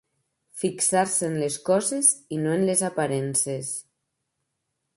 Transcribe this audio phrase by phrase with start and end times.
[0.61, 3.73] Fixar-se en les coses i no en les aparences.